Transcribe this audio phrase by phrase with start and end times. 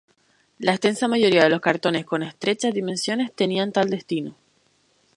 [0.57, 4.35] La extensa mayoría de los cartones con estrechas dimensiones tenían tal destino.